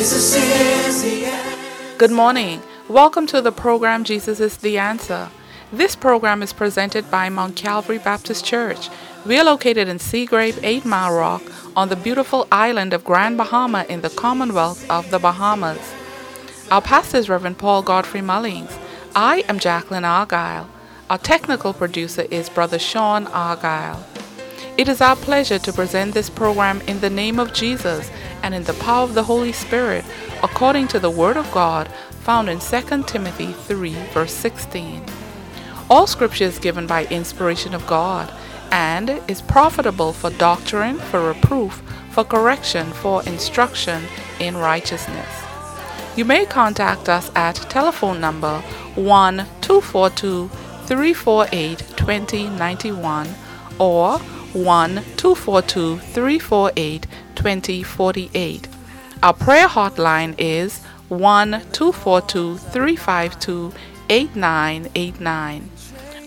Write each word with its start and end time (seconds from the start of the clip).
Jesus 0.00 0.34
is 0.34 1.02
the 1.02 1.26
answer. 1.26 1.98
Good 1.98 2.10
morning. 2.10 2.62
Welcome 2.88 3.26
to 3.26 3.42
the 3.42 3.52
program 3.52 4.02
Jesus 4.02 4.40
is 4.40 4.56
the 4.56 4.78
Answer. 4.78 5.28
This 5.70 5.94
program 5.94 6.42
is 6.42 6.54
presented 6.54 7.10
by 7.10 7.28
Mount 7.28 7.54
Calvary 7.54 7.98
Baptist 7.98 8.42
Church. 8.42 8.88
We 9.26 9.38
are 9.38 9.44
located 9.44 9.88
in 9.88 9.98
Seagrave, 9.98 10.58
8 10.62 10.86
Mile 10.86 11.14
Rock, 11.14 11.42
on 11.76 11.90
the 11.90 11.96
beautiful 11.96 12.48
island 12.50 12.94
of 12.94 13.04
Grand 13.04 13.36
Bahama 13.36 13.84
in 13.90 14.00
the 14.00 14.08
Commonwealth 14.08 14.90
of 14.90 15.10
the 15.10 15.18
Bahamas. 15.18 15.94
Our 16.70 16.80
pastor 16.80 17.18
is 17.18 17.28
Reverend 17.28 17.58
Paul 17.58 17.82
Godfrey 17.82 18.22
Mullings. 18.22 18.74
I 19.14 19.44
am 19.50 19.58
Jacqueline 19.58 20.06
Argyle. 20.06 20.70
Our 21.10 21.18
technical 21.18 21.74
producer 21.74 22.22
is 22.30 22.48
Brother 22.48 22.78
Sean 22.78 23.26
Argyle. 23.26 24.02
It 24.76 24.88
is 24.88 25.00
our 25.00 25.16
pleasure 25.16 25.58
to 25.58 25.72
present 25.72 26.14
this 26.14 26.30
program 26.30 26.80
in 26.82 27.00
the 27.00 27.10
name 27.10 27.38
of 27.38 27.52
Jesus 27.52 28.10
and 28.42 28.54
in 28.54 28.64
the 28.64 28.74
power 28.74 29.04
of 29.04 29.14
the 29.14 29.24
Holy 29.24 29.52
Spirit, 29.52 30.04
according 30.42 30.88
to 30.88 30.98
the 30.98 31.10
Word 31.10 31.36
of 31.36 31.50
God 31.52 31.88
found 32.20 32.48
in 32.48 32.60
2 32.60 33.02
Timothy 33.04 33.52
3, 33.52 33.92
verse 34.12 34.32
16. 34.32 35.02
All 35.90 36.06
scripture 36.06 36.44
is 36.44 36.58
given 36.58 36.86
by 36.86 37.06
inspiration 37.06 37.74
of 37.74 37.86
God 37.86 38.32
and 38.70 39.20
is 39.28 39.42
profitable 39.42 40.12
for 40.12 40.30
doctrine, 40.30 40.96
for 40.98 41.26
reproof, 41.26 41.82
for 42.10 42.24
correction, 42.24 42.92
for 42.92 43.22
instruction 43.24 44.04
in 44.38 44.56
righteousness. 44.56 45.28
You 46.16 46.24
may 46.24 46.46
contact 46.46 47.08
us 47.08 47.30
at 47.34 47.56
telephone 47.56 48.20
number 48.20 48.60
1 48.94 49.36
242 49.60 50.48
348 50.86 51.78
2091 51.96 53.34
or 53.78 54.20
1 54.52 54.94
242 55.16 55.98
348 55.98 57.06
2048. 57.34 58.68
Our 59.22 59.32
prayer 59.32 59.68
hotline 59.68 60.34
is 60.38 60.84
1 61.08 61.50
242 61.72 62.58
352 62.58 63.72
8989. 64.08 65.70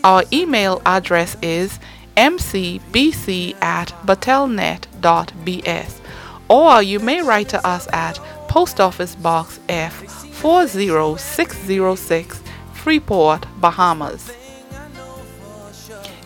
Our 0.04 0.24
email 0.32 0.82
address 0.86 1.36
is 1.42 1.80
mcbc 2.16 3.56
at 3.62 3.88
batelnet.bs 4.06 6.00
or 6.48 6.84
you 6.84 7.00
may 7.00 7.22
write 7.22 7.50
to 7.50 7.66
us 7.66 7.88
at 7.92 8.20
Post 8.48 8.80
Office 8.80 9.16
Box 9.16 9.60
F 9.68 9.94
40606 10.36 12.42
Freeport, 12.74 13.48
Bahamas. 13.60 14.32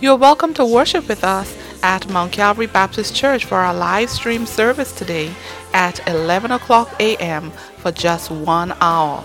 You 0.02 0.12
are 0.12 0.18
welcome 0.18 0.54
to 0.56 0.66
worship 0.66 1.08
with 1.08 1.24
us 1.24 1.56
at 1.88 2.10
Mount 2.10 2.34
Calvary 2.34 2.68
Baptist 2.68 3.16
Church 3.16 3.46
for 3.46 3.56
our 3.56 3.74
live 3.74 4.10
stream 4.10 4.46
service 4.46 4.92
today 4.92 5.34
at 5.74 6.06
11 6.06 6.52
o'clock 6.52 6.94
a.m. 7.00 7.50
for 7.78 7.94
just 7.94 8.30
one 8.30 8.74
hour. 8.82 9.24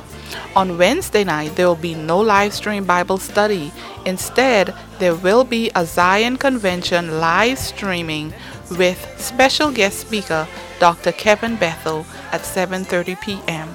On 0.54 0.78
Wednesday 0.78 1.24
night, 1.24 1.56
there 1.56 1.66
will 1.66 1.74
be 1.74 1.96
no 1.96 2.20
live 2.20 2.54
stream 2.54 2.84
Bible 2.84 3.18
study. 3.18 3.72
Instead, 4.06 4.72
there 5.00 5.16
will 5.16 5.42
be 5.42 5.72
a 5.74 5.84
Zion 5.84 6.36
Convention 6.36 7.18
live 7.18 7.58
streaming 7.58 8.32
with 8.78 9.12
special 9.18 9.72
guest 9.72 9.98
speaker 9.98 10.46
Dr. 10.78 11.10
Kevin 11.10 11.56
Bethel 11.56 12.06
at 12.30 12.42
7:30 12.42 13.20
p.m. 13.20 13.68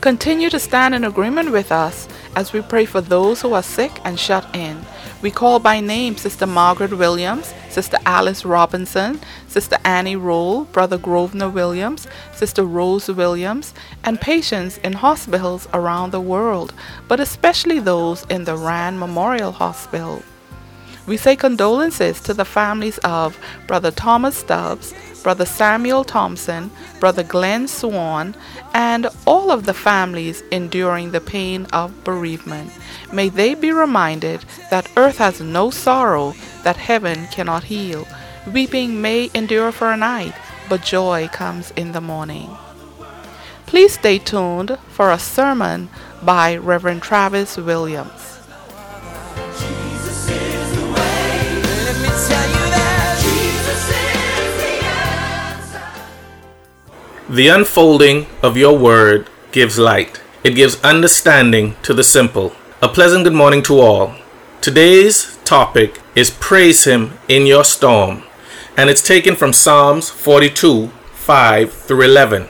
Continue 0.00 0.50
to 0.50 0.58
stand 0.58 0.96
in 0.96 1.04
agreement 1.04 1.52
with 1.52 1.70
us 1.70 2.08
as 2.34 2.52
we 2.52 2.62
pray 2.62 2.84
for 2.84 3.00
those 3.00 3.42
who 3.42 3.52
are 3.52 3.62
sick 3.62 4.00
and 4.04 4.18
shut 4.18 4.44
in. 4.52 4.84
We 5.22 5.30
call 5.30 5.60
by 5.60 5.78
name 5.78 6.16
Sister 6.16 6.48
Margaret 6.48 6.98
Williams, 6.98 7.54
Sister 7.72 7.96
Alice 8.04 8.44
Robinson, 8.44 9.18
Sister 9.48 9.78
Annie 9.82 10.14
Roll, 10.14 10.64
Brother 10.64 10.98
Grosvenor 10.98 11.48
Williams, 11.48 12.06
Sister 12.34 12.64
Rose 12.64 13.08
Williams, 13.08 13.72
and 14.04 14.20
patients 14.20 14.76
in 14.78 14.92
hospitals 14.92 15.66
around 15.72 16.10
the 16.10 16.20
world, 16.20 16.74
but 17.08 17.18
especially 17.18 17.80
those 17.80 18.26
in 18.26 18.44
the 18.44 18.58
Rand 18.58 19.00
Memorial 19.00 19.52
Hospital. 19.52 20.22
We 21.06 21.16
say 21.16 21.34
condolences 21.34 22.20
to 22.20 22.34
the 22.34 22.44
families 22.44 22.98
of 22.98 23.38
Brother 23.66 23.90
Thomas 23.90 24.36
Stubbs, 24.36 24.92
Brother 25.22 25.46
Samuel 25.46 26.04
Thompson, 26.04 26.70
Brother 26.98 27.22
Glenn 27.22 27.68
Swan, 27.68 28.34
and 28.74 29.06
all 29.24 29.50
of 29.50 29.66
the 29.66 29.74
families 29.74 30.42
enduring 30.50 31.12
the 31.12 31.20
pain 31.20 31.66
of 31.72 32.04
bereavement. 32.04 32.72
May 33.12 33.28
they 33.28 33.54
be 33.54 33.72
reminded 33.72 34.44
that 34.70 34.90
earth 34.96 35.18
has 35.18 35.40
no 35.40 35.70
sorrow 35.70 36.34
that 36.64 36.76
heaven 36.76 37.26
cannot 37.28 37.64
heal. 37.64 38.06
Weeping 38.52 39.00
may 39.00 39.30
endure 39.34 39.70
for 39.70 39.92
a 39.92 39.96
night, 39.96 40.34
but 40.68 40.82
joy 40.82 41.28
comes 41.28 41.70
in 41.72 41.92
the 41.92 42.00
morning. 42.00 42.50
Please 43.66 43.94
stay 43.94 44.18
tuned 44.18 44.78
for 44.88 45.10
a 45.10 45.18
sermon 45.18 45.88
by 46.22 46.56
Reverend 46.56 47.02
Travis 47.02 47.56
Williams. 47.56 48.41
The 57.32 57.48
unfolding 57.48 58.26
of 58.42 58.58
your 58.58 58.76
word 58.76 59.26
gives 59.52 59.78
light. 59.78 60.20
It 60.44 60.54
gives 60.54 60.78
understanding 60.84 61.76
to 61.82 61.94
the 61.94 62.04
simple. 62.04 62.52
A 62.82 62.88
pleasant 62.90 63.24
good 63.24 63.32
morning 63.32 63.62
to 63.62 63.80
all. 63.80 64.16
Today's 64.60 65.38
topic 65.38 65.98
is 66.14 66.28
Praise 66.28 66.84
Him 66.84 67.14
in 67.28 67.46
Your 67.46 67.64
Storm, 67.64 68.24
and 68.76 68.90
it's 68.90 69.00
taken 69.00 69.34
from 69.34 69.54
Psalms 69.54 70.10
42 70.10 70.88
5 70.88 71.72
through 71.72 72.02
11. 72.02 72.42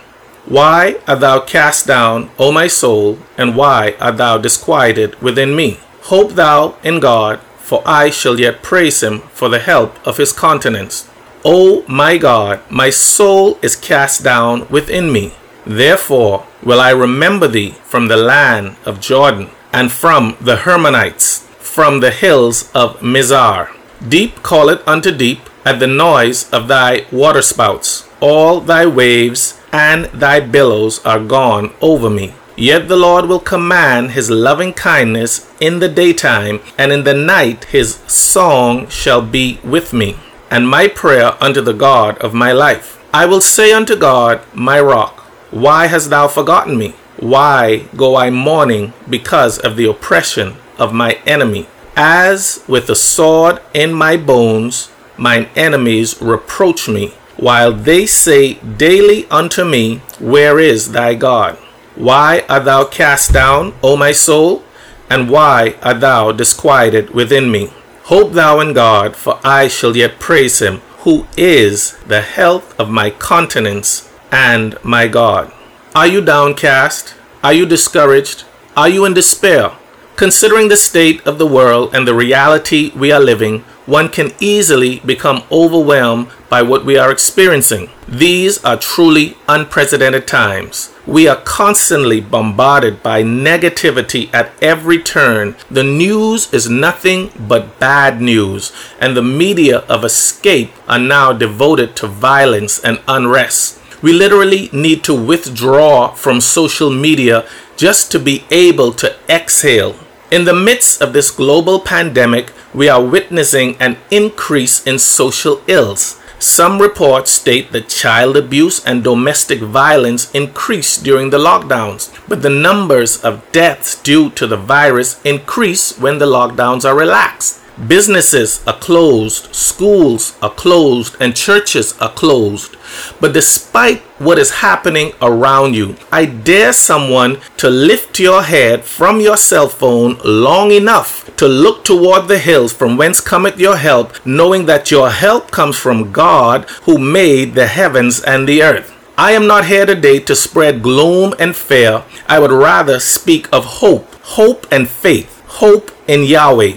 Why 0.47 0.97
art 1.07 1.21
thou 1.21 1.39
cast 1.39 1.87
down, 1.87 2.33
O 2.37 2.51
my 2.51 2.67
soul, 2.67 3.21
and 3.39 3.55
why 3.55 3.95
art 4.01 4.17
thou 4.17 4.37
disquieted 4.37 5.15
within 5.23 5.55
me? 5.55 5.79
Hope 6.11 6.33
thou 6.33 6.75
in 6.83 6.99
God, 6.99 7.39
for 7.59 7.85
I 7.87 8.11
shall 8.11 8.41
yet 8.41 8.65
praise 8.65 9.01
him 9.01 9.21
for 9.33 9.49
the 9.49 9.61
help 9.61 10.05
of 10.05 10.17
his 10.17 10.33
countenance. 10.33 11.09
O 11.45 11.85
my 11.89 12.19
God, 12.19 12.61
my 12.71 12.91
soul 12.91 13.59
is 13.63 13.75
cast 13.75 14.23
down 14.23 14.67
within 14.69 15.13
me. 15.13 15.33
Therefore 15.67 16.47
will 16.63 16.81
I 16.81 16.91
remember 16.91 17.49
thee 17.49 17.71
from 17.85 18.09
the 18.09 18.17
land 18.17 18.77
of 18.85 19.01
Jordan, 19.01 19.51
and 19.73 19.91
from 19.91 20.37
the 20.41 20.57
Hermonites, 20.57 21.41
from 21.59 22.01
the 22.01 22.11
hills 22.11 22.71
of 22.75 23.01
Mizar. 23.01 23.71
Deep 24.07 24.43
calleth 24.43 24.87
unto 24.87 25.11
deep 25.11 25.41
at 25.65 25.81
the 25.81 25.87
noise 25.87 26.51
of 26.51 26.69
thy 26.69 27.07
waterspouts. 27.11 28.09
All 28.21 28.61
thy 28.61 28.87
waves 28.87 29.61
and 29.73 30.05
thy 30.07 30.39
billows 30.41 31.05
are 31.05 31.21
gone 31.21 31.73
over 31.81 32.11
me. 32.11 32.35
Yet 32.57 32.87
the 32.87 32.97
Lord 32.97 33.27
will 33.27 33.41
command 33.41 34.11
his 34.11 34.31
loving 34.31 34.75
kindness 34.75 35.51
in 35.61 35.79
the 35.79 35.89
daytime, 35.89 36.61
and 36.77 36.93
in 36.93 37.05
the 37.05 37.15
night 37.15 37.65
his 37.65 37.95
song 38.07 38.89
shall 38.89 39.23
be 39.23 39.59
with 39.65 39.93
me, 39.93 40.17
and 40.53 40.69
my 40.69 40.87
prayer 40.87 41.43
unto 41.43 41.63
the 41.63 41.73
God 41.73 42.19
of 42.19 42.35
my 42.35 42.53
life. 42.53 43.03
I 43.11 43.25
will 43.25 43.41
say 43.41 43.73
unto 43.73 43.97
God, 43.97 44.43
my 44.53 44.79
rock, 44.79 45.21
why 45.51 45.87
hast 45.87 46.11
thou 46.11 46.29
forgotten 46.29 46.77
me? 46.77 46.91
Why 47.17 47.89
go 47.97 48.17
I 48.17 48.29
mourning 48.29 48.93
because 49.09 49.59
of 49.59 49.77
the 49.77 49.89
oppression 49.89 50.57
of 50.77 50.93
my 50.93 51.13
enemy? 51.25 51.69
As 51.97 52.63
with 52.69 52.91
a 52.91 52.95
sword 52.95 53.63
in 53.73 53.95
my 53.95 54.19
bones, 54.19 54.91
mine 55.17 55.49
enemies 55.57 56.21
reproach 56.21 56.87
me, 56.87 57.15
while 57.39 57.73
they 57.73 58.05
say 58.05 58.55
daily 58.55 59.27
unto 59.31 59.65
me, 59.65 60.03
Where 60.21 60.59
is 60.61 60.93
thy 60.93 61.15
God? 61.15 61.57
Why 61.97 62.45
art 62.49 62.67
thou 62.67 62.85
cast 62.85 63.33
down, 63.33 63.75
O 63.83 63.97
my 63.97 64.13
soul? 64.13 64.65
And 65.09 65.31
why 65.31 65.77
art 65.83 66.01
thou 66.01 66.33
disquieted 66.33 67.11
within 67.11 67.51
me? 67.51 67.73
Hope 68.13 68.33
thou 68.33 68.61
in 68.61 68.75
God, 68.75 69.17
for 69.17 69.41
I 69.43 69.69
shall 69.69 69.97
yet 69.97 70.21
praise 70.21 70.59
him, 70.59 70.83
who 70.99 71.27
is 71.35 71.97
the 72.07 72.21
health 72.21 72.79
of 72.79 72.91
my 72.91 73.09
countenance 73.09 74.13
and 74.31 74.77
my 74.85 75.09
God. 75.09 75.51
Are 75.95 76.07
you 76.07 76.21
downcast? 76.21 77.15
Are 77.43 77.55
you 77.55 77.65
discouraged? 77.65 78.45
Are 78.77 78.91
you 78.91 79.07
in 79.07 79.15
despair? 79.15 79.73
Considering 80.17 80.69
the 80.69 80.77
state 80.77 81.27
of 81.27 81.39
the 81.39 81.47
world 81.47 81.95
and 81.95 82.07
the 82.07 82.13
reality 82.13 82.93
we 82.95 83.11
are 83.11 83.19
living, 83.19 83.61
one 83.87 84.11
can 84.11 84.33
easily 84.41 85.01
become 85.01 85.45
overwhelmed 85.51 86.29
by 86.53 86.61
what 86.61 86.85
we 86.85 86.99
are 86.99 87.11
experiencing. 87.11 87.89
These 88.07 88.63
are 88.63 88.77
truly 88.77 89.39
unprecedented 89.49 90.29
times. 90.29 90.93
We 91.07 91.27
are 91.27 91.41
constantly 91.41 92.21
bombarded 92.21 93.03
by 93.03 93.23
negativity 93.23 94.29
at 94.35 94.53
every 94.61 95.03
turn. 95.03 95.57
The 95.71 95.83
news 95.83 96.53
is 96.53 96.69
nothing 96.69 97.31
but 97.39 97.81
bad 97.81 98.21
news, 98.21 98.71
and 99.01 99.17
the 99.17 99.23
media 99.23 99.79
of 99.89 100.05
escape 100.05 100.73
are 100.87 100.99
now 100.99 101.33
devoted 101.33 101.97
to 101.97 102.07
violence 102.07 102.79
and 102.79 103.01
unrest. 103.09 103.81
We 104.03 104.13
literally 104.13 104.69
need 104.75 105.05
to 105.05 105.15
withdraw 105.15 106.13
from 106.13 106.43
social 106.43 106.91
media 106.91 107.47
just 107.79 108.13
to 108.13 108.19
be 108.19 108.45
able 108.51 108.93
to 109.01 109.17
exhale. 109.27 109.95
In 110.31 110.45
the 110.45 110.61
midst 110.69 111.01
of 111.01 111.15
this 111.15 111.31
global 111.31 111.81
pandemic, 111.81 112.53
we 112.75 112.91
are 112.91 113.03
witnessing 113.03 113.77
an 113.81 113.97
increase 114.11 114.87
in 114.87 114.99
social 114.99 115.63
ills. 115.67 116.19
Some 116.43 116.83
reports 116.83 117.31
state 117.31 117.71
that 117.71 117.89
child 117.89 118.37
abuse 118.37 118.85
and 118.85 119.05
domestic 119.05 119.61
violence 119.61 120.29
increased 120.33 121.05
during 121.05 121.31
the 121.31 121.39
lockdowns, 121.39 122.11
but 122.27 122.43
the 122.43 122.51
numbers 122.51 123.23
of 123.23 123.47
deaths 123.53 123.95
due 124.03 124.29
to 124.31 124.49
the 124.49 124.57
virus 124.57 125.25
increase 125.25 125.97
when 125.97 126.19
the 126.19 126.27
lockdowns 126.27 126.85
are 126.85 126.97
relaxed. 126.97 127.62
Businesses 127.89 128.63
are 128.67 128.79
closed, 128.79 129.55
schools 129.55 130.37
are 130.43 130.51
closed, 130.51 131.17
and 131.19 131.35
churches 131.35 131.97
are 132.01 132.13
closed. 132.13 132.77
But 133.19 133.33
despite 133.33 134.01
what 134.19 134.39
is 134.39 134.61
happening 134.61 135.13
around 135.23 135.75
you, 135.75 135.97
I 136.13 136.27
dare 136.27 136.75
someone 136.75 137.41
to 137.57 137.71
lift 137.71 138.21
your 138.21 138.43
head 138.43 138.85
from 138.85 139.21
your 139.21 139.39
cell 139.39 139.69
phone 139.69 140.19
long 140.23 140.71
enough 140.71 141.35
to 141.37 141.49
look 141.49 141.83
toward 141.85 142.29
the 142.29 142.39
hills 142.39 142.75
from 142.75 142.99
whence 142.99 143.21
cometh 143.21 143.59
your 143.59 143.79
help, 143.79 144.15
knowing 144.27 144.67
that 144.67 144.91
your 144.91 145.09
help 145.11 145.51
comes 145.51 145.77
from 145.79 146.13
God 146.13 146.69
who 146.83 146.99
made 146.99 147.55
the 147.55 147.67
heavens 147.67 148.21
and 148.21 148.47
the 148.47 148.63
earth. 148.63 148.95
I 149.17 149.33
am 149.33 149.47
not 149.47 149.67
here 149.67 149.87
today 149.87 150.21
to 150.21 150.37
spread 150.37 150.83
gloom 150.83 151.35
and 151.39 151.57
fear. 151.57 152.05
I 152.29 152.39
would 152.39 152.53
rather 152.53 153.01
speak 153.01 153.49
of 153.53 153.65
hope, 153.65 154.15
hope 154.23 154.67
and 154.71 154.89
faith, 154.89 155.43
hope 155.47 155.91
in 156.07 156.25
Yahweh. 156.25 156.77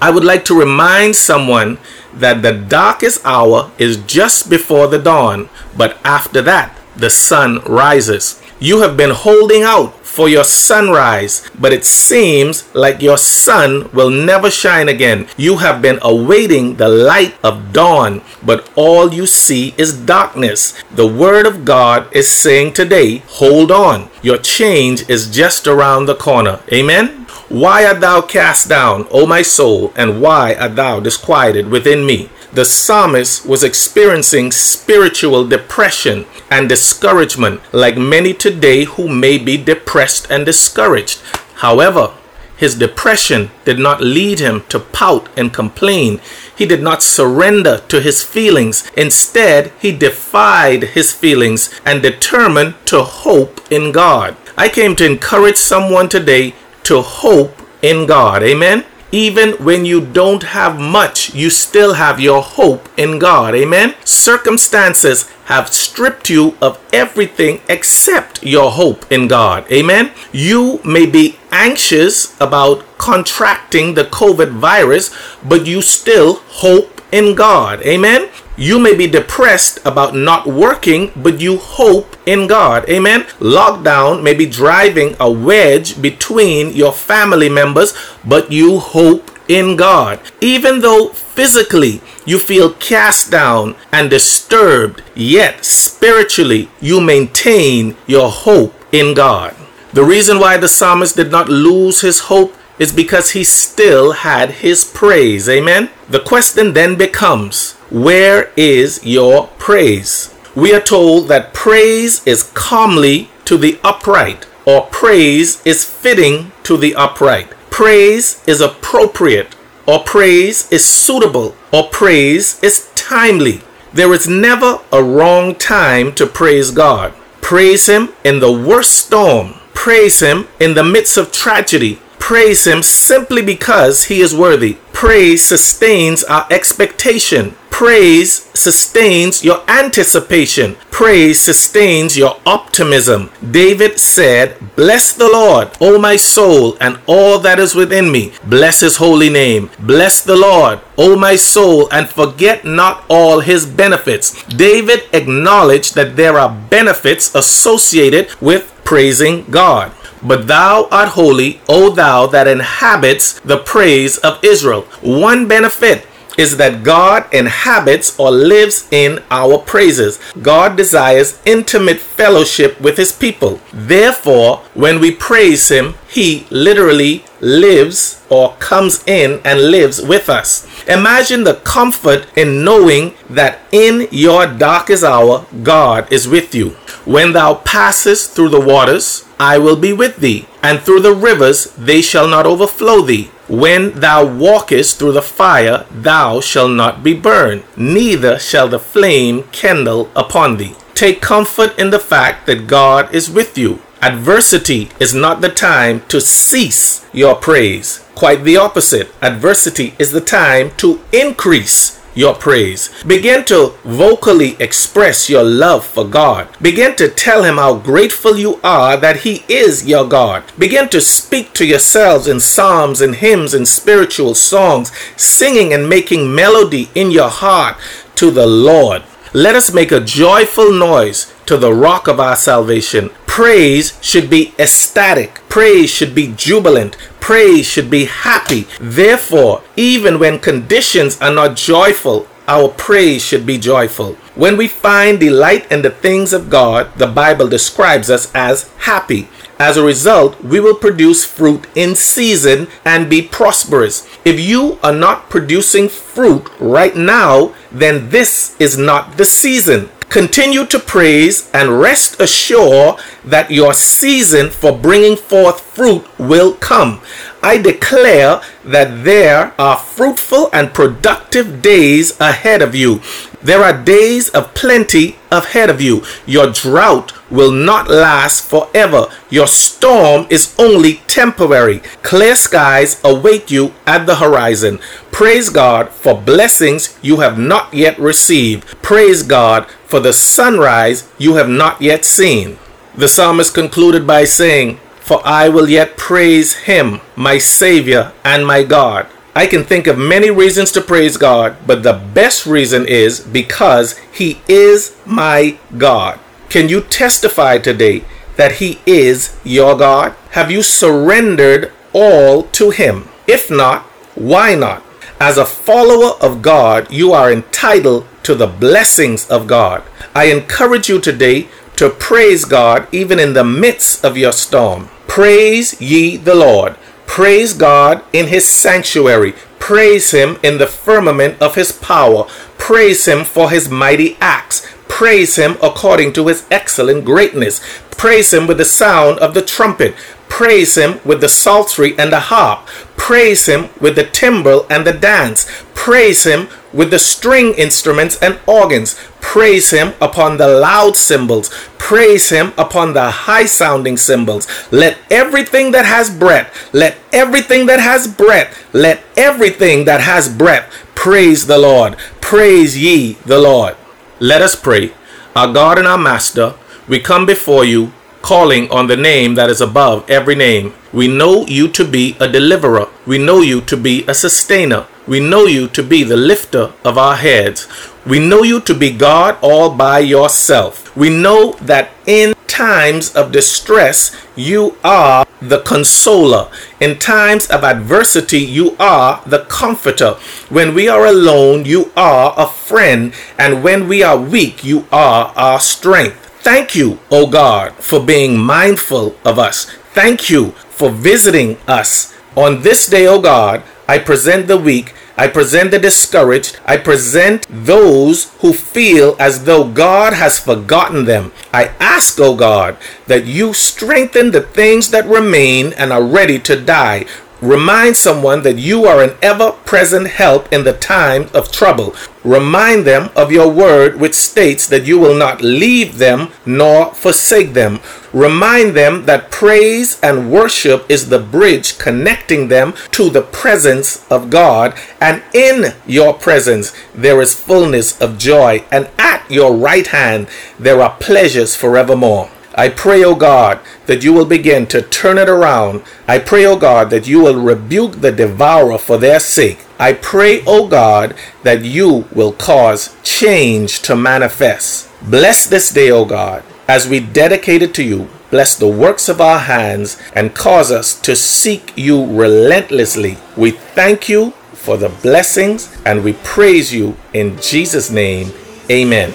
I 0.00 0.10
would 0.10 0.24
like 0.24 0.44
to 0.46 0.58
remind 0.58 1.16
someone 1.16 1.78
that 2.12 2.42
the 2.42 2.52
darkest 2.52 3.24
hour 3.24 3.70
is 3.78 3.96
just 3.96 4.48
before 4.48 4.86
the 4.86 4.98
dawn, 4.98 5.48
but 5.76 5.98
after 6.04 6.40
that, 6.42 6.78
the 6.96 7.10
sun 7.10 7.58
rises. 7.64 8.40
You 8.60 8.80
have 8.82 8.96
been 8.96 9.10
holding 9.10 9.62
out 9.62 10.03
for 10.14 10.28
your 10.28 10.44
sunrise, 10.44 11.50
but 11.58 11.72
it 11.72 11.84
seems 11.84 12.72
like 12.72 13.02
your 13.02 13.18
sun 13.18 13.90
will 13.92 14.10
never 14.10 14.48
shine 14.48 14.88
again. 14.88 15.26
You 15.36 15.56
have 15.56 15.82
been 15.82 15.98
awaiting 16.02 16.76
the 16.76 16.88
light 16.88 17.34
of 17.42 17.72
dawn, 17.72 18.22
but 18.40 18.70
all 18.76 19.12
you 19.12 19.26
see 19.26 19.74
is 19.76 19.92
darkness. 19.92 20.72
The 20.94 21.06
Word 21.06 21.46
of 21.46 21.64
God 21.64 22.06
is 22.14 22.30
saying 22.30 22.74
today, 22.74 23.24
hold 23.26 23.72
on. 23.72 24.08
Your 24.22 24.38
change 24.38 25.08
is 25.10 25.28
just 25.34 25.66
around 25.66 26.06
the 26.06 26.14
corner. 26.14 26.60
Amen. 26.72 27.26
Why 27.48 27.84
art 27.84 28.00
thou 28.00 28.22
cast 28.22 28.68
down, 28.68 29.06
O 29.10 29.26
my 29.26 29.42
soul, 29.42 29.92
and 29.96 30.22
why 30.22 30.54
art 30.54 30.76
thou 30.76 31.00
disquieted 31.00 31.68
within 31.68 32.06
me? 32.06 32.30
The 32.54 32.64
psalmist 32.64 33.44
was 33.44 33.64
experiencing 33.64 34.52
spiritual 34.52 35.48
depression 35.48 36.24
and 36.48 36.68
discouragement, 36.68 37.60
like 37.72 37.96
many 37.96 38.32
today 38.32 38.84
who 38.84 39.08
may 39.08 39.38
be 39.38 39.56
depressed 39.56 40.30
and 40.30 40.46
discouraged. 40.46 41.20
However, 41.56 42.12
his 42.56 42.76
depression 42.76 43.50
did 43.64 43.80
not 43.80 44.00
lead 44.00 44.38
him 44.38 44.62
to 44.68 44.78
pout 44.78 45.28
and 45.36 45.52
complain. 45.52 46.20
He 46.56 46.64
did 46.64 46.80
not 46.80 47.02
surrender 47.02 47.78
to 47.88 48.00
his 48.00 48.22
feelings. 48.22 48.88
Instead, 48.96 49.72
he 49.80 49.90
defied 49.90 50.84
his 50.94 51.12
feelings 51.12 51.68
and 51.84 52.02
determined 52.02 52.74
to 52.86 53.02
hope 53.02 53.60
in 53.68 53.90
God. 53.90 54.36
I 54.56 54.68
came 54.68 54.94
to 54.96 55.04
encourage 55.04 55.56
someone 55.56 56.08
today 56.08 56.54
to 56.84 57.02
hope 57.02 57.60
in 57.82 58.06
God. 58.06 58.44
Amen. 58.44 58.84
Even 59.14 59.52
when 59.64 59.84
you 59.84 60.00
don't 60.04 60.42
have 60.42 60.80
much, 60.80 61.32
you 61.36 61.48
still 61.48 61.94
have 61.94 62.18
your 62.18 62.42
hope 62.42 62.88
in 62.96 63.20
God. 63.20 63.54
Amen. 63.54 63.94
Circumstances 64.04 65.30
have 65.44 65.72
stripped 65.72 66.28
you 66.28 66.56
of 66.60 66.80
everything 66.92 67.60
except 67.68 68.42
your 68.42 68.72
hope 68.72 69.06
in 69.12 69.28
God. 69.28 69.70
Amen. 69.70 70.10
You 70.32 70.80
may 70.84 71.06
be 71.06 71.38
anxious 71.52 72.34
about 72.40 72.82
contracting 72.98 73.94
the 73.94 74.02
COVID 74.02 74.50
virus, 74.50 75.14
but 75.44 75.64
you 75.64 75.80
still 75.80 76.40
hope 76.48 77.00
in 77.12 77.36
God. 77.36 77.82
Amen. 77.86 78.28
You 78.56 78.78
may 78.78 78.94
be 78.94 79.08
depressed 79.08 79.80
about 79.84 80.14
not 80.14 80.46
working, 80.46 81.10
but 81.16 81.40
you 81.40 81.58
hope 81.58 82.16
in 82.24 82.46
God. 82.46 82.88
Amen. 82.88 83.22
Lockdown 83.40 84.22
may 84.22 84.32
be 84.34 84.46
driving 84.46 85.16
a 85.18 85.30
wedge 85.30 86.00
between 86.00 86.70
your 86.70 86.92
family 86.92 87.48
members, 87.48 87.94
but 88.24 88.52
you 88.52 88.78
hope 88.78 89.30
in 89.48 89.76
God. 89.76 90.20
Even 90.40 90.80
though 90.80 91.08
physically 91.08 92.00
you 92.24 92.38
feel 92.38 92.72
cast 92.72 93.30
down 93.30 93.74
and 93.92 94.08
disturbed, 94.08 95.02
yet 95.14 95.64
spiritually 95.64 96.70
you 96.80 97.00
maintain 97.00 97.96
your 98.06 98.30
hope 98.30 98.74
in 98.92 99.14
God. 99.14 99.56
The 99.92 100.04
reason 100.04 100.38
why 100.38 100.56
the 100.58 100.68
psalmist 100.68 101.16
did 101.16 101.30
not 101.30 101.48
lose 101.48 102.00
his 102.00 102.20
hope 102.20 102.54
is 102.78 102.92
because 102.92 103.30
he 103.30 103.44
still 103.44 104.12
had 104.12 104.50
his 104.50 104.84
praise. 104.84 105.48
Amen. 105.48 105.90
The 106.08 106.20
question 106.20 106.72
then 106.72 106.96
becomes, 106.96 107.76
where 107.94 108.50
is 108.56 109.06
your 109.06 109.46
praise? 109.56 110.34
We 110.56 110.74
are 110.74 110.80
told 110.80 111.28
that 111.28 111.54
praise 111.54 112.26
is 112.26 112.50
calmly 112.52 113.30
to 113.44 113.56
the 113.56 113.78
upright, 113.84 114.48
or 114.66 114.86
praise 114.86 115.64
is 115.64 115.84
fitting 115.84 116.50
to 116.64 116.76
the 116.76 116.96
upright. 116.96 117.50
Praise 117.70 118.42
is 118.48 118.60
appropriate, 118.60 119.54
or 119.86 120.00
praise 120.00 120.68
is 120.72 120.84
suitable, 120.84 121.54
or 121.72 121.88
praise 121.88 122.60
is 122.64 122.90
timely. 122.96 123.60
There 123.92 124.12
is 124.12 124.26
never 124.26 124.80
a 124.90 125.00
wrong 125.00 125.54
time 125.54 126.16
to 126.16 126.26
praise 126.26 126.72
God. 126.72 127.14
Praise 127.42 127.88
Him 127.88 128.08
in 128.24 128.40
the 128.40 128.50
worst 128.50 128.90
storm. 129.06 129.54
Praise 129.72 130.18
Him 130.18 130.48
in 130.58 130.74
the 130.74 130.82
midst 130.82 131.16
of 131.16 131.30
tragedy. 131.30 132.00
Praise 132.18 132.66
Him 132.66 132.82
simply 132.82 133.42
because 133.42 134.04
He 134.04 134.20
is 134.20 134.34
worthy. 134.34 134.78
Praise 134.92 135.44
sustains 135.44 136.24
our 136.24 136.48
expectation. 136.50 137.54
Praise 137.74 138.48
sustains 138.54 139.42
your 139.42 139.68
anticipation. 139.68 140.76
Praise 140.92 141.40
sustains 141.40 142.16
your 142.16 142.38
optimism. 142.46 143.30
David 143.50 143.98
said, 143.98 144.56
Bless 144.76 145.12
the 145.12 145.28
Lord, 145.28 145.72
O 145.80 145.98
my 145.98 146.14
soul, 146.14 146.76
and 146.80 147.00
all 147.08 147.40
that 147.40 147.58
is 147.58 147.74
within 147.74 148.12
me. 148.12 148.32
Bless 148.44 148.78
his 148.78 148.98
holy 148.98 149.28
name. 149.28 149.70
Bless 149.80 150.22
the 150.22 150.36
Lord, 150.36 150.82
O 150.96 151.16
my 151.16 151.34
soul, 151.34 151.88
and 151.90 152.08
forget 152.08 152.64
not 152.64 153.04
all 153.10 153.40
his 153.40 153.66
benefits. 153.66 154.40
David 154.44 155.02
acknowledged 155.12 155.96
that 155.96 156.14
there 156.14 156.38
are 156.38 156.56
benefits 156.70 157.34
associated 157.34 158.32
with 158.40 158.72
praising 158.84 159.46
God. 159.50 159.90
But 160.22 160.46
thou 160.46 160.86
art 160.92 161.08
holy, 161.08 161.60
O 161.68 161.90
thou 161.90 162.28
that 162.28 162.46
inhabits 162.46 163.40
the 163.40 163.58
praise 163.58 164.16
of 164.18 164.38
Israel. 164.44 164.82
One 165.02 165.48
benefit 165.48 166.06
is 166.36 166.56
that 166.56 166.82
God 166.82 167.32
inhabits 167.32 168.18
or 168.18 168.30
lives 168.30 168.88
in 168.90 169.22
our 169.30 169.58
praises. 169.58 170.20
God 170.42 170.76
desires 170.76 171.40
intimate 171.44 171.98
fellowship 171.98 172.80
with 172.80 172.96
his 172.96 173.12
people. 173.12 173.60
Therefore, 173.72 174.58
when 174.74 175.00
we 175.00 175.10
praise 175.10 175.68
him, 175.68 175.94
he 176.08 176.46
literally 176.50 177.24
lives 177.40 178.22
or 178.30 178.54
comes 178.56 179.02
in 179.06 179.40
and 179.44 179.70
lives 179.70 180.00
with 180.00 180.28
us. 180.28 180.66
Imagine 180.88 181.44
the 181.44 181.54
comfort 181.54 182.26
in 182.36 182.64
knowing 182.64 183.14
that 183.28 183.58
in 183.72 184.08
your 184.10 184.46
darkest 184.46 185.04
hour, 185.04 185.46
God 185.62 186.10
is 186.12 186.28
with 186.28 186.54
you. 186.54 186.70
When 187.04 187.32
thou 187.32 187.54
passest 187.54 188.30
through 188.32 188.48
the 188.50 188.60
waters, 188.60 189.24
I 189.38 189.58
will 189.58 189.76
be 189.76 189.92
with 189.92 190.18
thee, 190.18 190.46
and 190.62 190.80
through 190.80 191.00
the 191.00 191.14
rivers, 191.14 191.66
they 191.76 192.00
shall 192.00 192.28
not 192.28 192.46
overflow 192.46 193.02
thee. 193.02 193.30
When 193.48 194.00
thou 194.00 194.24
walkest 194.24 194.98
through 194.98 195.12
the 195.12 195.22
fire, 195.22 195.86
thou 195.90 196.40
shalt 196.40 196.70
not 196.72 197.02
be 197.02 197.14
burned, 197.14 197.64
neither 197.76 198.38
shall 198.38 198.68
the 198.68 198.78
flame 198.78 199.44
kindle 199.52 200.10
upon 200.16 200.56
thee. 200.56 200.76
Take 200.94 201.20
comfort 201.20 201.78
in 201.78 201.90
the 201.90 201.98
fact 201.98 202.46
that 202.46 202.66
God 202.66 203.14
is 203.14 203.30
with 203.30 203.58
you. 203.58 203.80
Adversity 204.00 204.90
is 205.00 205.14
not 205.14 205.40
the 205.40 205.48
time 205.48 206.02
to 206.08 206.20
cease 206.20 207.06
your 207.12 207.34
praise. 207.34 208.04
Quite 208.14 208.44
the 208.44 208.56
opposite. 208.56 209.08
Adversity 209.20 209.94
is 209.98 210.12
the 210.12 210.20
time 210.20 210.70
to 210.76 211.00
increase 211.12 212.00
your 212.14 212.34
praise. 212.34 212.90
Begin 213.04 213.44
to 213.46 213.74
vocally 213.84 214.56
express 214.60 215.28
your 215.28 215.42
love 215.42 215.84
for 215.84 216.06
God. 216.06 216.48
Begin 216.60 216.96
to 216.96 217.08
tell 217.08 217.44
Him 217.44 217.56
how 217.56 217.74
grateful 217.74 218.36
you 218.36 218.60
are 218.62 218.96
that 218.96 219.18
He 219.18 219.44
is 219.48 219.86
your 219.86 220.08
God. 220.08 220.44
Begin 220.58 220.88
to 220.90 221.00
speak 221.00 221.52
to 221.54 221.66
yourselves 221.66 222.28
in 222.28 222.40
psalms 222.40 223.00
and 223.00 223.16
hymns 223.16 223.54
and 223.54 223.66
spiritual 223.66 224.34
songs, 224.34 224.92
singing 225.16 225.72
and 225.72 225.88
making 225.88 226.34
melody 226.34 226.90
in 226.94 227.10
your 227.10 227.30
heart 227.30 227.76
to 228.16 228.30
the 228.30 228.46
Lord. 228.46 229.02
Let 229.32 229.56
us 229.56 229.74
make 229.74 229.90
a 229.90 230.00
joyful 230.00 230.72
noise 230.72 231.32
to 231.46 231.56
the 231.56 231.74
rock 231.74 232.06
of 232.06 232.20
our 232.20 232.36
salvation. 232.36 233.10
Praise 233.34 233.98
should 234.00 234.30
be 234.30 234.54
ecstatic. 234.60 235.40
Praise 235.48 235.90
should 235.90 236.14
be 236.14 236.32
jubilant. 236.36 236.96
Praise 237.18 237.66
should 237.66 237.90
be 237.90 238.04
happy. 238.04 238.68
Therefore, 238.78 239.64
even 239.76 240.20
when 240.20 240.38
conditions 240.38 241.20
are 241.20 241.34
not 241.34 241.56
joyful, 241.56 242.28
our 242.46 242.68
praise 242.68 243.24
should 243.24 243.44
be 243.44 243.58
joyful. 243.58 244.12
When 244.36 244.56
we 244.56 244.68
find 244.68 245.18
delight 245.18 245.66
in 245.72 245.82
the 245.82 245.90
things 245.90 246.32
of 246.32 246.48
God, 246.48 246.96
the 246.96 247.08
Bible 247.08 247.48
describes 247.48 248.08
us 248.08 248.32
as 248.36 248.70
happy. 248.78 249.28
As 249.58 249.76
a 249.76 249.84
result, 249.84 250.40
we 250.40 250.60
will 250.60 250.76
produce 250.76 251.24
fruit 251.24 251.66
in 251.74 251.96
season 251.96 252.68
and 252.84 253.10
be 253.10 253.20
prosperous. 253.20 254.06
If 254.24 254.38
you 254.38 254.78
are 254.80 254.92
not 254.92 255.28
producing 255.28 255.88
fruit 255.88 256.48
right 256.60 256.94
now, 256.94 257.52
then 257.72 258.10
this 258.10 258.54
is 258.60 258.78
not 258.78 259.16
the 259.16 259.24
season. 259.24 259.90
Continue 260.14 260.64
to 260.66 260.78
praise 260.78 261.50
and 261.52 261.80
rest 261.80 262.20
assured 262.20 263.00
that 263.24 263.50
your 263.50 263.74
season 263.74 264.48
for 264.48 264.70
bringing 264.70 265.16
forth 265.16 265.60
fruit 265.60 266.06
will 266.20 266.54
come. 266.54 267.00
I 267.44 267.58
declare 267.58 268.40
that 268.64 269.04
there 269.04 269.52
are 269.60 269.76
fruitful 269.76 270.48
and 270.54 270.72
productive 270.72 271.60
days 271.60 272.18
ahead 272.18 272.62
of 272.62 272.74
you. 272.74 273.02
There 273.42 273.62
are 273.62 273.84
days 273.84 274.30
of 274.30 274.54
plenty 274.54 275.18
ahead 275.30 275.68
of 275.68 275.78
you. 275.78 276.02
Your 276.24 276.50
drought 276.50 277.12
will 277.30 277.50
not 277.50 277.90
last 277.90 278.48
forever. 278.48 279.08
Your 279.28 279.46
storm 279.46 280.26
is 280.30 280.54
only 280.58 281.02
temporary. 281.06 281.80
Clear 282.02 282.34
skies 282.34 282.98
await 283.04 283.50
you 283.50 283.74
at 283.86 284.06
the 284.06 284.16
horizon. 284.16 284.78
Praise 285.12 285.50
God 285.50 285.90
for 285.90 286.18
blessings 286.18 286.98
you 287.02 287.20
have 287.20 287.38
not 287.38 287.74
yet 287.74 287.98
received. 287.98 288.64
Praise 288.80 289.22
God 289.22 289.70
for 289.84 290.00
the 290.00 290.14
sunrise 290.14 291.06
you 291.18 291.34
have 291.34 291.50
not 291.50 291.82
yet 291.82 292.06
seen. 292.06 292.56
The 292.96 293.08
psalmist 293.08 293.52
concluded 293.52 294.06
by 294.06 294.24
saying, 294.24 294.80
For 295.04 295.20
I 295.22 295.50
will 295.50 295.68
yet 295.68 295.98
praise 295.98 296.54
him, 296.64 297.02
my 297.14 297.36
Savior 297.36 298.12
and 298.24 298.46
my 298.46 298.62
God. 298.62 299.06
I 299.36 299.46
can 299.46 299.64
think 299.64 299.86
of 299.86 299.98
many 299.98 300.30
reasons 300.30 300.72
to 300.72 300.80
praise 300.80 301.18
God, 301.18 301.58
but 301.66 301.82
the 301.82 301.92
best 301.92 302.46
reason 302.46 302.86
is 302.86 303.20
because 303.20 303.98
He 304.10 304.40
is 304.48 304.96
my 305.04 305.58
God. 305.76 306.18
Can 306.48 306.70
you 306.70 306.80
testify 306.80 307.58
today 307.58 308.04
that 308.36 308.52
He 308.52 308.78
is 308.86 309.38
your 309.44 309.76
God? 309.76 310.14
Have 310.30 310.50
you 310.50 310.62
surrendered 310.62 311.70
all 311.92 312.44
to 312.44 312.70
Him? 312.70 313.08
If 313.26 313.50
not, 313.50 313.82
why 314.14 314.54
not? 314.54 314.82
As 315.20 315.36
a 315.36 315.44
follower 315.44 316.16
of 316.22 316.40
God, 316.40 316.90
you 316.90 317.12
are 317.12 317.30
entitled 317.30 318.06
to 318.22 318.34
the 318.34 318.46
blessings 318.46 319.28
of 319.28 319.46
God. 319.46 319.82
I 320.14 320.26
encourage 320.26 320.88
you 320.88 320.98
today 320.98 321.48
to 321.76 321.90
praise 321.90 322.44
God 322.44 322.86
even 322.92 323.18
in 323.18 323.32
the 323.32 323.44
midst 323.44 324.04
of 324.04 324.16
your 324.16 324.32
storm. 324.32 324.88
Praise 325.06 325.80
ye 325.80 326.16
the 326.16 326.34
Lord. 326.34 326.76
Praise 327.06 327.52
God 327.52 328.02
in 328.12 328.26
his 328.28 328.46
sanctuary. 328.46 329.34
Praise 329.58 330.10
him 330.10 330.38
in 330.42 330.58
the 330.58 330.66
firmament 330.66 331.40
of 331.40 331.54
his 331.54 331.72
power. 331.72 332.24
Praise 332.58 333.06
him 333.06 333.24
for 333.24 333.50
his 333.50 333.68
mighty 333.68 334.16
acts. 334.20 334.66
Praise 334.88 335.36
him 335.36 335.56
according 335.62 336.12
to 336.12 336.28
his 336.28 336.46
excellent 336.50 337.04
greatness. 337.04 337.60
Praise 337.90 338.32
him 338.32 338.46
with 338.46 338.58
the 338.58 338.64
sound 338.64 339.18
of 339.20 339.34
the 339.34 339.42
trumpet. 339.42 339.94
Praise 340.28 340.76
him 340.76 341.00
with 341.04 341.20
the 341.20 341.28
psaltery 341.28 341.96
and 341.98 342.12
the 342.12 342.20
harp. 342.20 342.66
Praise 342.96 343.46
him 343.46 343.68
with 343.80 343.96
the 343.96 344.04
timbrel 344.04 344.66
and 344.68 344.86
the 344.86 344.92
dance. 344.92 345.46
Praise 345.74 346.24
him 346.24 346.48
with 346.72 346.90
the 346.90 346.98
string 346.98 347.54
instruments 347.54 348.20
and 348.20 348.38
organs. 348.46 348.94
Praise 349.20 349.70
him 349.70 349.94
upon 350.00 350.36
the 350.36 350.48
loud 350.48 350.96
cymbals. 350.96 351.48
Praise 351.78 352.30
him 352.30 352.52
upon 352.58 352.92
the 352.92 353.10
high 353.10 353.46
sounding 353.46 353.96
cymbals. 353.96 354.48
Let 354.72 354.98
everything 355.10 355.72
that 355.72 355.84
has 355.84 356.10
breath, 356.10 356.72
let 356.72 356.96
everything 357.12 357.66
that 357.66 357.80
has 357.80 358.08
breath, 358.08 358.74
let 358.74 359.02
everything 359.16 359.84
that 359.84 360.00
has 360.00 360.28
breath 360.28 360.72
praise 360.94 361.46
the 361.46 361.58
Lord. 361.58 361.96
Praise 362.22 362.78
ye 362.78 363.12
the 363.26 363.38
Lord. 363.38 363.76
Let 364.20 364.40
us 364.40 364.56
pray. 364.56 364.94
Our 365.36 365.52
God 365.52 365.78
and 365.78 365.86
our 365.86 365.98
Master, 365.98 366.54
we 366.88 366.98
come 366.98 367.26
before 367.26 367.64
you 367.64 367.92
calling 368.24 368.70
on 368.70 368.86
the 368.86 368.96
name 368.96 369.34
that 369.34 369.50
is 369.50 369.60
above 369.60 370.08
every 370.08 370.34
name. 370.34 370.72
We 370.94 371.08
know 371.08 371.44
you 371.46 371.68
to 371.68 371.84
be 371.84 372.16
a 372.18 372.26
deliverer. 372.26 372.88
We 373.06 373.18
know 373.18 373.42
you 373.42 373.60
to 373.60 373.76
be 373.76 374.02
a 374.08 374.14
sustainer. 374.14 374.86
We 375.06 375.20
know 375.20 375.44
you 375.44 375.68
to 375.68 375.82
be 375.82 376.04
the 376.04 376.16
lifter 376.16 376.72
of 376.82 376.96
our 376.96 377.16
heads. 377.16 377.68
We 378.06 378.18
know 378.18 378.42
you 378.42 378.60
to 378.62 378.74
be 378.74 378.96
God 378.96 379.36
all 379.42 379.76
by 379.76 379.98
yourself. 379.98 380.96
We 380.96 381.10
know 381.10 381.52
that 381.60 381.90
in 382.06 382.32
times 382.46 383.14
of 383.14 383.30
distress, 383.30 384.16
you 384.34 384.78
are 384.82 385.26
the 385.42 385.60
consoler. 385.60 386.48
In 386.80 386.98
times 386.98 387.50
of 387.50 387.62
adversity, 387.62 388.40
you 388.40 388.74
are 388.78 389.22
the 389.26 389.44
comforter. 389.50 390.14
When 390.48 390.74
we 390.74 390.88
are 390.88 391.04
alone, 391.04 391.66
you 391.66 391.92
are 391.94 392.32
a 392.38 392.46
friend. 392.46 393.12
And 393.38 393.62
when 393.62 393.86
we 393.86 394.02
are 394.02 394.16
weak, 394.16 394.64
you 394.64 394.86
are 394.90 395.30
our 395.36 395.60
strength. 395.60 396.23
Thank 396.44 396.74
you, 396.74 396.98
O 397.10 397.26
God, 397.26 397.72
for 397.76 398.04
being 398.04 398.36
mindful 398.36 399.16
of 399.24 399.38
us. 399.38 399.64
Thank 399.94 400.28
you 400.28 400.50
for 400.68 400.90
visiting 400.90 401.56
us. 401.66 402.14
On 402.36 402.60
this 402.60 402.86
day, 402.86 403.06
O 403.06 403.18
God, 403.18 403.62
I 403.88 403.98
present 403.98 404.46
the 404.46 404.58
weak, 404.58 404.92
I 405.16 405.26
present 405.28 405.70
the 405.70 405.78
discouraged, 405.78 406.60
I 406.66 406.76
present 406.76 407.46
those 407.48 408.30
who 408.40 408.52
feel 408.52 409.16
as 409.18 409.44
though 409.44 409.64
God 409.64 410.12
has 410.12 410.38
forgotten 410.38 411.06
them. 411.06 411.32
I 411.50 411.68
ask, 411.80 412.20
O 412.20 412.36
God, 412.36 412.76
that 413.06 413.24
you 413.24 413.54
strengthen 413.54 414.32
the 414.32 414.42
things 414.42 414.90
that 414.90 415.06
remain 415.06 415.72
and 415.72 415.94
are 415.94 416.04
ready 416.04 416.38
to 416.40 416.60
die. 416.60 417.06
Remind 417.40 417.96
someone 417.96 418.42
that 418.42 418.58
you 418.58 418.84
are 418.84 419.02
an 419.02 419.16
ever 419.22 419.52
present 419.64 420.08
help 420.08 420.52
in 420.52 420.64
the 420.64 420.74
time 420.74 421.30
of 421.32 421.50
trouble. 421.50 421.94
Remind 422.24 422.86
them 422.86 423.10
of 423.14 423.30
your 423.30 423.50
word, 423.50 424.00
which 424.00 424.14
states 424.14 424.66
that 424.68 424.86
you 424.86 424.98
will 424.98 425.14
not 425.14 425.42
leave 425.42 425.98
them 425.98 426.32
nor 426.46 426.94
forsake 426.94 427.52
them. 427.52 427.80
Remind 428.14 428.74
them 428.74 429.04
that 429.04 429.30
praise 429.30 430.00
and 430.00 430.32
worship 430.32 430.86
is 430.88 431.10
the 431.10 431.18
bridge 431.18 431.78
connecting 431.78 432.48
them 432.48 432.72
to 432.92 433.10
the 433.10 433.22
presence 433.22 434.10
of 434.10 434.30
God, 434.30 434.74
and 435.00 435.22
in 435.34 435.74
your 435.86 436.14
presence 436.14 436.72
there 436.94 437.20
is 437.20 437.34
fullness 437.34 438.00
of 438.00 438.16
joy, 438.16 438.64
and 438.70 438.88
at 438.98 439.30
your 439.30 439.54
right 439.54 439.88
hand 439.88 440.28
there 440.58 440.80
are 440.80 440.96
pleasures 440.98 441.54
forevermore. 441.54 442.30
I 442.56 442.68
pray, 442.68 443.02
O 443.02 443.14
God, 443.14 443.58
that 443.86 444.04
you 444.04 444.12
will 444.12 444.24
begin 444.26 444.66
to 444.68 444.80
turn 444.80 445.18
it 445.18 445.28
around. 445.28 445.82
I 446.06 446.20
pray, 446.20 446.46
O 446.46 446.56
God, 446.56 446.90
that 446.90 447.06
you 447.06 447.20
will 447.20 447.40
rebuke 447.40 448.00
the 448.00 448.12
devourer 448.12 448.78
for 448.78 448.96
their 448.96 449.18
sake. 449.18 449.64
I 449.78 449.94
pray, 449.94 450.42
O 450.46 450.68
God, 450.68 451.16
that 451.42 451.64
you 451.64 452.06
will 452.14 452.32
cause 452.32 452.94
change 453.02 453.82
to 453.82 453.96
manifest. 453.96 454.88
Bless 455.02 455.46
this 455.46 455.72
day, 455.72 455.90
O 455.90 456.04
God, 456.04 456.44
as 456.68 456.88
we 456.88 457.00
dedicate 457.00 457.62
it 457.62 457.74
to 457.74 457.82
you. 457.82 458.08
Bless 458.30 458.56
the 458.56 458.68
works 458.68 459.08
of 459.08 459.20
our 459.20 459.40
hands 459.40 460.00
and 460.14 460.34
cause 460.34 460.70
us 460.70 461.00
to 461.02 461.14
seek 461.14 461.72
you 461.76 462.04
relentlessly. 462.04 463.18
We 463.36 463.50
thank 463.50 464.08
you 464.08 464.30
for 464.52 464.76
the 464.76 464.88
blessings 464.88 465.76
and 465.84 466.02
we 466.02 466.14
praise 466.14 466.72
you 466.72 466.96
in 467.12 467.40
Jesus' 467.40 467.90
name. 467.90 468.32
Amen. 468.70 469.12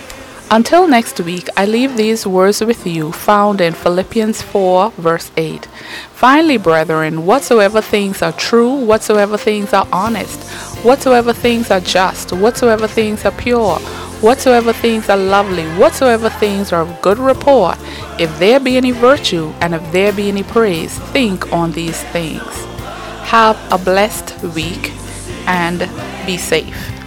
Until 0.52 0.88
next 0.88 1.20
week, 1.20 1.48
I 1.56 1.68
leave 1.68 1.96
these 1.96 2.26
words 2.26 2.60
with 2.62 2.88
you 2.88 3.12
found 3.12 3.62
in 3.62 3.76
Philippians 3.76 4.42
4, 4.42 4.90
verse 4.98 5.30
8. 5.38 5.68
Finally, 6.12 6.58
brethren, 6.58 7.28
whatsoever 7.28 7.82
things 7.82 8.24
are 8.24 8.32
true, 8.32 8.74
whatsoever 8.74 9.38
things 9.38 9.74
are 9.74 9.88
honest, 9.94 10.42
whatsoever 10.84 11.34
things 11.34 11.70
are 11.70 11.80
just, 11.80 12.32
whatsoever 12.34 12.88
things 12.88 13.26
are 13.26 13.32
pure, 13.32 13.76
whatsoever 14.22 14.74
things 14.74 15.08
are 15.08 15.18
lovely, 15.18 15.68
whatsoever 15.78 16.32
things 16.32 16.74
are 16.74 16.82
of 16.82 17.00
good 17.04 17.20
report, 17.20 17.78
if 18.20 18.36
there 18.40 18.60
be 18.60 18.76
any 18.76 18.90
virtue 18.90 19.54
and 19.62 19.76
if 19.76 19.92
there 19.92 20.12
be 20.12 20.30
any 20.30 20.42
praise, 20.42 20.98
think 21.14 21.54
on 21.54 21.74
these 21.74 22.02
things. 22.06 22.42
Have 23.30 23.56
a 23.72 23.78
blessed 23.78 24.42
week 24.56 24.94
and 25.46 25.88
be 26.26 26.38
safe. 26.38 26.99